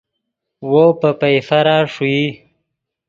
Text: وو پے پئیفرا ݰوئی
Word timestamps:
وو 0.69 0.83
پے 0.99 1.09
پئیفرا 1.19 1.77
ݰوئی 1.93 2.23